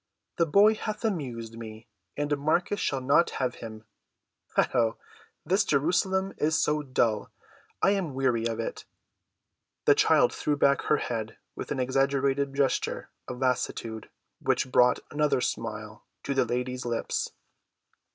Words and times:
"The 0.37 0.47
boy 0.47 0.73
hath 0.73 1.05
amused 1.05 1.59
me, 1.59 1.87
and 2.17 2.35
Marcus 2.35 2.79
shall 2.79 3.01
not 3.01 3.29
have 3.37 3.53
him. 3.61 3.83
Heigho! 4.57 4.97
this 5.45 5.63
Jerusalem 5.63 6.33
is 6.39 6.59
so 6.59 6.81
dull. 6.81 7.31
I 7.83 7.91
am 7.91 8.15
weary 8.15 8.47
of 8.47 8.59
it." 8.59 8.85
The 9.85 9.93
child 9.93 10.33
threw 10.33 10.57
back 10.57 10.81
her 10.85 10.97
head 10.97 11.37
with 11.55 11.69
an 11.69 11.79
exaggerated 11.79 12.55
gesture 12.55 13.11
of 13.27 13.37
lassitude 13.37 14.09
which 14.39 14.71
brought 14.71 15.01
another 15.11 15.39
smile 15.39 16.03
to 16.23 16.33
the 16.33 16.45
lady's 16.45 16.83
lips. 16.83 17.33